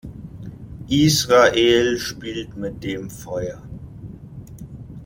[0.89, 3.61] Israel spielt mit dem Feuer.